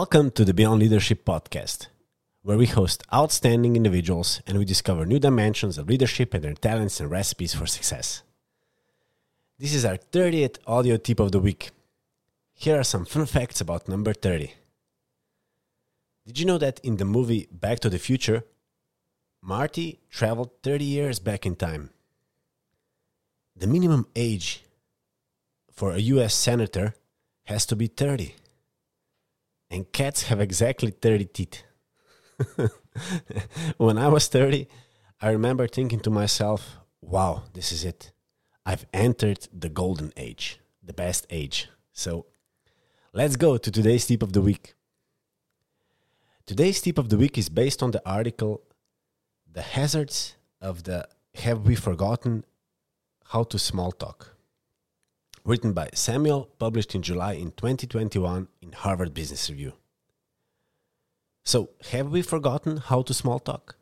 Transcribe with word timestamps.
Welcome 0.00 0.30
to 0.32 0.44
the 0.44 0.52
Beyond 0.52 0.80
Leadership 0.82 1.24
podcast, 1.24 1.86
where 2.42 2.58
we 2.58 2.66
host 2.66 3.02
outstanding 3.14 3.76
individuals 3.76 4.42
and 4.46 4.58
we 4.58 4.66
discover 4.66 5.06
new 5.06 5.18
dimensions 5.18 5.78
of 5.78 5.88
leadership 5.88 6.34
and 6.34 6.44
their 6.44 6.52
talents 6.52 7.00
and 7.00 7.10
recipes 7.10 7.54
for 7.54 7.64
success. 7.64 8.22
This 9.58 9.72
is 9.72 9.86
our 9.86 9.96
30th 9.96 10.58
audio 10.66 10.98
tip 10.98 11.18
of 11.18 11.32
the 11.32 11.40
week. 11.40 11.70
Here 12.52 12.78
are 12.78 12.84
some 12.84 13.06
fun 13.06 13.24
facts 13.24 13.62
about 13.62 13.88
number 13.88 14.12
30. 14.12 14.52
Did 16.26 16.38
you 16.40 16.44
know 16.44 16.58
that 16.58 16.78
in 16.80 16.98
the 16.98 17.06
movie 17.06 17.48
Back 17.50 17.80
to 17.80 17.88
the 17.88 17.98
Future, 17.98 18.44
Marty 19.40 20.00
traveled 20.10 20.50
30 20.62 20.84
years 20.84 21.18
back 21.18 21.46
in 21.46 21.56
time? 21.56 21.88
The 23.56 23.66
minimum 23.66 24.08
age 24.14 24.62
for 25.72 25.92
a 25.92 26.00
US 26.00 26.34
senator 26.34 26.94
has 27.44 27.64
to 27.64 27.74
be 27.74 27.86
30 27.86 28.34
and 29.70 29.90
cats 29.92 30.24
have 30.24 30.40
exactly 30.40 30.90
30 30.90 31.24
teeth. 31.26 31.62
when 33.76 33.98
I 33.98 34.08
was 34.08 34.28
30, 34.28 34.68
I 35.20 35.30
remember 35.30 35.66
thinking 35.66 36.00
to 36.00 36.10
myself, 36.10 36.76
wow, 37.00 37.44
this 37.52 37.72
is 37.72 37.84
it. 37.84 38.12
I've 38.64 38.86
entered 38.92 39.48
the 39.52 39.68
golden 39.68 40.12
age, 40.16 40.60
the 40.82 40.92
best 40.92 41.26
age. 41.30 41.68
So 41.92 42.26
let's 43.12 43.36
go 43.36 43.56
to 43.56 43.70
today's 43.70 44.06
tip 44.06 44.22
of 44.22 44.32
the 44.32 44.42
week. 44.42 44.74
Today's 46.46 46.80
tip 46.80 46.98
of 46.98 47.08
the 47.08 47.16
week 47.16 47.38
is 47.38 47.48
based 47.48 47.82
on 47.82 47.90
the 47.90 48.02
article 48.08 48.62
The 49.50 49.62
Hazards 49.62 50.36
of 50.60 50.84
the 50.84 51.08
Have 51.36 51.66
We 51.66 51.74
Forgotten 51.74 52.44
How 53.26 53.42
to 53.44 53.58
Small 53.58 53.90
Talk 53.90 54.35
written 55.46 55.72
by 55.72 55.88
Samuel, 55.94 56.48
published 56.58 56.94
in 56.96 57.02
July 57.02 57.34
in 57.34 57.52
2021 57.52 58.48
in 58.60 58.72
Harvard 58.72 59.14
Business 59.14 59.48
Review. 59.48 59.74
So, 61.44 61.70
have 61.92 62.08
we 62.08 62.22
forgotten 62.22 62.78
how 62.78 63.02
to 63.02 63.14
small 63.14 63.38
talk? 63.38 63.76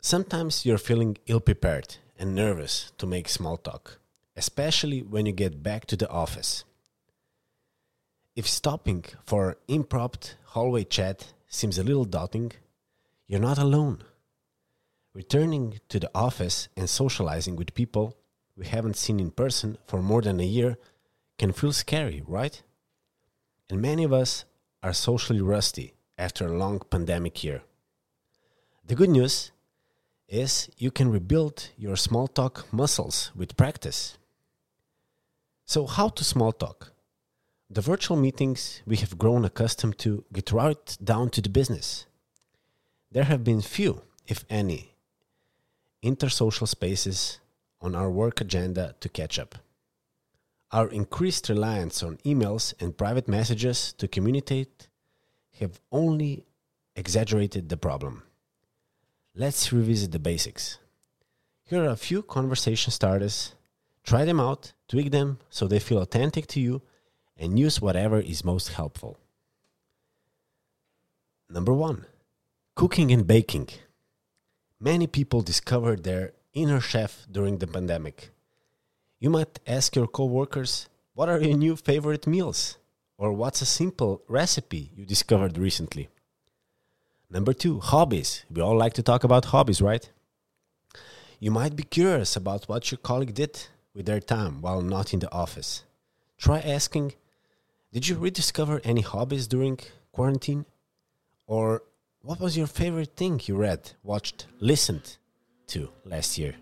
Sometimes 0.00 0.66
you're 0.66 0.76
feeling 0.76 1.18
ill 1.26 1.38
prepared 1.38 1.96
and 2.18 2.34
nervous 2.34 2.90
to 2.98 3.06
make 3.06 3.28
small 3.28 3.56
talk, 3.56 4.00
especially 4.36 5.02
when 5.02 5.24
you 5.26 5.32
get 5.32 5.62
back 5.62 5.86
to 5.86 5.96
the 5.96 6.10
office. 6.10 6.64
If 8.34 8.48
stopping 8.48 9.04
for 9.24 9.58
impromptu 9.68 10.34
hallway 10.46 10.82
chat 10.82 11.32
seems 11.46 11.78
a 11.78 11.84
little 11.84 12.04
daunting, 12.04 12.52
you're 13.28 13.38
not 13.38 13.58
alone. 13.58 14.02
Returning 15.14 15.78
to 15.88 16.00
the 16.00 16.10
office 16.12 16.68
and 16.76 16.90
socializing 16.90 17.54
with 17.54 17.74
people 17.74 18.17
we 18.58 18.66
haven't 18.66 18.96
seen 18.96 19.20
in 19.20 19.30
person 19.30 19.78
for 19.86 20.02
more 20.02 20.20
than 20.20 20.40
a 20.40 20.44
year 20.44 20.76
can 21.38 21.52
feel 21.52 21.72
scary, 21.72 22.22
right? 22.26 22.60
And 23.70 23.80
many 23.80 24.02
of 24.02 24.12
us 24.12 24.44
are 24.82 24.92
socially 24.92 25.40
rusty 25.40 25.94
after 26.18 26.46
a 26.46 26.58
long 26.58 26.80
pandemic 26.90 27.44
year. 27.44 27.62
The 28.84 28.96
good 28.96 29.10
news 29.10 29.52
is 30.28 30.68
you 30.76 30.90
can 30.90 31.10
rebuild 31.10 31.70
your 31.76 31.94
small 31.94 32.26
talk 32.26 32.66
muscles 32.72 33.30
with 33.36 33.56
practice. 33.56 34.18
So, 35.64 35.86
how 35.86 36.08
to 36.08 36.24
small 36.24 36.52
talk? 36.52 36.92
The 37.70 37.82
virtual 37.82 38.16
meetings 38.16 38.82
we 38.86 38.96
have 38.96 39.18
grown 39.18 39.44
accustomed 39.44 39.98
to 39.98 40.24
get 40.32 40.50
right 40.50 40.96
down 41.04 41.30
to 41.30 41.40
the 41.40 41.50
business. 41.50 42.06
There 43.12 43.24
have 43.24 43.44
been 43.44 43.60
few, 43.60 44.02
if 44.26 44.44
any, 44.50 44.94
intersocial 46.02 46.66
spaces 46.66 47.40
on 47.80 47.94
our 47.94 48.10
work 48.10 48.40
agenda 48.40 48.94
to 49.00 49.08
catch 49.08 49.38
up. 49.38 49.56
Our 50.70 50.88
increased 50.88 51.48
reliance 51.48 52.02
on 52.02 52.18
emails 52.18 52.74
and 52.80 52.96
private 52.96 53.28
messages 53.28 53.92
to 53.94 54.08
communicate 54.08 54.88
have 55.60 55.80
only 55.90 56.44
exaggerated 56.94 57.68
the 57.68 57.76
problem. 57.76 58.22
Let's 59.34 59.72
revisit 59.72 60.12
the 60.12 60.18
basics. 60.18 60.78
Here 61.64 61.84
are 61.84 61.90
a 61.90 61.96
few 61.96 62.22
conversation 62.22 62.90
starters. 62.90 63.54
Try 64.04 64.24
them 64.24 64.40
out, 64.40 64.72
tweak 64.88 65.10
them 65.10 65.38
so 65.48 65.66
they 65.66 65.78
feel 65.78 65.98
authentic 65.98 66.46
to 66.48 66.60
you, 66.60 66.82
and 67.36 67.58
use 67.58 67.80
whatever 67.80 68.18
is 68.20 68.44
most 68.44 68.68
helpful. 68.72 69.18
Number 71.48 71.72
one, 71.72 72.06
cooking 72.74 73.10
and 73.12 73.26
baking. 73.26 73.68
Many 74.80 75.06
people 75.06 75.40
discover 75.40 75.96
their 75.96 76.32
inner 76.62 76.80
chef 76.80 77.26
during 77.30 77.58
the 77.58 77.66
pandemic. 77.66 78.30
You 79.20 79.30
might 79.30 79.60
ask 79.66 79.94
your 79.96 80.06
coworkers, 80.06 80.88
what 81.14 81.28
are 81.28 81.40
your 81.40 81.56
new 81.56 81.76
favorite 81.76 82.26
meals? 82.26 82.78
Or 83.16 83.32
what's 83.32 83.62
a 83.62 83.66
simple 83.66 84.22
recipe 84.28 84.92
you 84.94 85.04
discovered 85.04 85.58
recently? 85.58 86.08
Number 87.30 87.52
two, 87.52 87.80
hobbies. 87.80 88.44
We 88.50 88.62
all 88.62 88.76
like 88.76 88.94
to 88.94 89.02
talk 89.02 89.24
about 89.24 89.46
hobbies, 89.46 89.82
right? 89.82 90.08
You 91.40 91.50
might 91.50 91.76
be 91.76 91.82
curious 91.82 92.36
about 92.36 92.68
what 92.68 92.90
your 92.90 92.98
colleague 92.98 93.34
did 93.34 93.66
with 93.94 94.06
their 94.06 94.20
time 94.20 94.60
while 94.60 94.82
not 94.82 95.12
in 95.12 95.20
the 95.20 95.32
office. 95.32 95.84
Try 96.38 96.60
asking, 96.60 97.14
Did 97.92 98.08
you 98.08 98.16
rediscover 98.16 98.80
any 98.84 99.02
hobbies 99.02 99.46
during 99.46 99.78
quarantine? 100.12 100.64
Or 101.46 101.82
what 102.22 102.40
was 102.40 102.56
your 102.56 102.66
favorite 102.66 103.16
thing 103.16 103.40
you 103.44 103.56
read, 103.56 103.92
watched, 104.02 104.46
listened 104.60 105.18
to 105.68 105.90
last 106.04 106.38
year. 106.38 106.54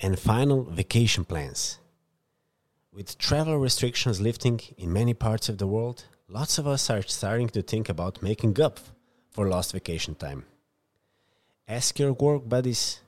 And 0.00 0.18
final 0.18 0.64
vacation 0.64 1.24
plans. 1.24 1.78
With 2.92 3.18
travel 3.18 3.58
restrictions 3.58 4.20
lifting 4.20 4.60
in 4.76 4.92
many 4.92 5.14
parts 5.14 5.48
of 5.48 5.58
the 5.58 5.66
world, 5.66 6.04
lots 6.28 6.58
of 6.58 6.66
us 6.66 6.90
are 6.90 7.02
starting 7.02 7.48
to 7.50 7.62
think 7.62 7.88
about 7.88 8.22
making 8.22 8.60
up 8.60 8.80
for 9.30 9.48
lost 9.48 9.72
vacation 9.72 10.14
time. 10.14 10.44
Ask 11.66 11.98
your 11.98 12.12
work 12.12 12.48
buddies, 12.48 13.00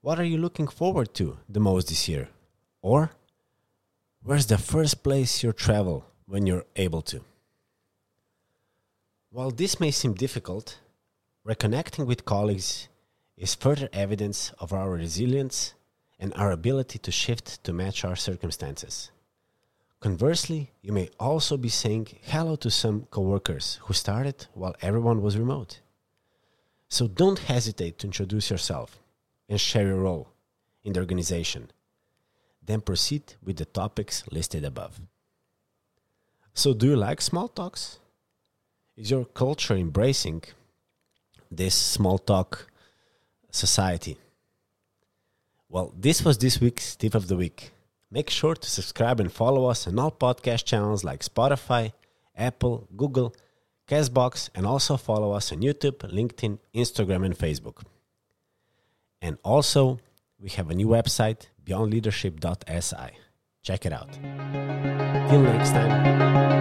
what 0.00 0.18
are 0.18 0.24
you 0.24 0.38
looking 0.38 0.68
forward 0.68 1.14
to 1.14 1.38
the 1.48 1.60
most 1.60 1.88
this 1.88 2.08
year? 2.08 2.28
Or 2.80 3.10
where's 4.22 4.46
the 4.46 4.58
first 4.58 5.02
place 5.02 5.42
you 5.42 5.52
travel 5.52 6.04
when 6.26 6.46
you're 6.46 6.66
able 6.76 7.02
to? 7.02 7.24
While 9.30 9.50
this 9.50 9.80
may 9.80 9.90
seem 9.90 10.14
difficult, 10.14 10.78
reconnecting 11.46 12.06
with 12.06 12.24
colleagues 12.24 12.88
is 13.36 13.54
further 13.54 13.88
evidence 13.92 14.52
of 14.58 14.72
our 14.72 14.90
resilience 14.90 15.74
and 16.18 16.32
our 16.34 16.52
ability 16.52 16.98
to 17.00 17.10
shift 17.10 17.62
to 17.64 17.72
match 17.72 18.04
our 18.04 18.16
circumstances. 18.16 19.10
Conversely, 20.00 20.72
you 20.82 20.92
may 20.92 21.08
also 21.18 21.56
be 21.56 21.68
saying 21.68 22.08
hello 22.22 22.56
to 22.56 22.70
some 22.70 23.06
coworkers 23.10 23.78
who 23.82 23.92
started 23.94 24.46
while 24.52 24.74
everyone 24.80 25.22
was 25.22 25.38
remote. 25.38 25.80
So 26.88 27.08
don't 27.08 27.38
hesitate 27.38 27.98
to 27.98 28.06
introduce 28.08 28.50
yourself 28.50 28.98
and 29.48 29.60
share 29.60 29.86
your 29.86 30.00
role 30.00 30.28
in 30.84 30.92
the 30.92 31.00
organization. 31.00 31.70
Then 32.64 32.80
proceed 32.80 33.34
with 33.42 33.56
the 33.56 33.64
topics 33.64 34.24
listed 34.30 34.64
above. 34.64 35.00
So, 36.54 36.74
do 36.74 36.88
you 36.88 36.96
like 36.96 37.20
small 37.20 37.48
talks? 37.48 37.98
Is 38.96 39.10
your 39.10 39.24
culture 39.24 39.74
embracing 39.74 40.42
this 41.50 41.74
small 41.74 42.18
talk 42.18 42.70
society. 43.52 44.18
Well, 45.68 45.94
this 45.96 46.24
was 46.24 46.38
this 46.38 46.60
week's 46.60 46.96
tip 46.96 47.14
of 47.14 47.28
the 47.28 47.36
week. 47.36 47.72
Make 48.10 48.28
sure 48.28 48.54
to 48.54 48.68
subscribe 48.68 49.20
and 49.20 49.32
follow 49.32 49.66
us 49.66 49.86
on 49.86 49.98
all 49.98 50.10
podcast 50.10 50.64
channels 50.64 51.04
like 51.04 51.20
Spotify, 51.20 51.92
Apple, 52.36 52.88
Google, 52.96 53.34
Castbox, 53.88 54.50
and 54.54 54.66
also 54.66 54.96
follow 54.96 55.32
us 55.32 55.52
on 55.52 55.60
YouTube, 55.60 55.98
LinkedIn, 56.12 56.58
Instagram, 56.74 57.24
and 57.24 57.38
Facebook. 57.38 57.82
And 59.22 59.38
also, 59.44 60.00
we 60.38 60.50
have 60.50 60.70
a 60.70 60.74
new 60.74 60.88
website, 60.88 61.46
beyondleadership.si. 61.64 63.16
Check 63.62 63.86
it 63.86 63.92
out. 63.92 64.12
Till 65.30 65.42
next 65.42 65.70
time. 65.70 66.51